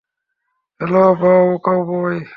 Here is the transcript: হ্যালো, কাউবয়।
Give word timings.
হ্যালো, 0.79 1.03
কাউবয়। 1.65 2.21